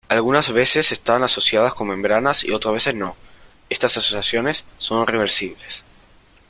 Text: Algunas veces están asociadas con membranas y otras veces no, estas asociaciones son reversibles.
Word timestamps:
Algunas 0.09 0.51
veces 0.51 0.91
están 0.91 1.21
asociadas 1.21 1.75
con 1.75 1.87
membranas 1.89 2.43
y 2.43 2.51
otras 2.53 2.73
veces 2.73 2.95
no, 2.95 3.15
estas 3.69 3.97
asociaciones 3.97 4.63
son 4.79 5.05
reversibles. 5.05 5.83